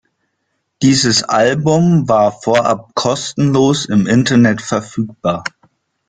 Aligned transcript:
Dieses 0.81 1.21
Album 1.21 2.09
war 2.09 2.31
vorab 2.31 2.95
kostenlos 2.95 3.85
im 3.85 4.07
Internet 4.07 4.59
verfügbar. 4.63 5.43